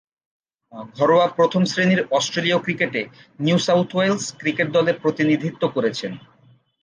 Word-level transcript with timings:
ঘরোয়া 0.97 1.27
প্রথম-শ্রেণীর 1.27 2.01
অস্ট্রেলীয় 2.11 2.57
ক্রিকেটে 2.59 3.01
নিউ 3.39 3.57
সাউথ 3.57 3.89
ওয়েলস 3.95 4.25
ক্রিকেট 4.37 4.67
দলের 4.71 4.97
প্রতিনিধিত্ব 5.01 5.63
করেছেন। 5.67 6.11